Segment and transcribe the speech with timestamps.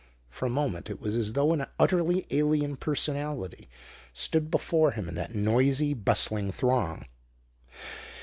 [0.31, 3.69] For a moment it was as though an utterly alien personality
[4.13, 7.05] stood before him in that noisy, bustling throng.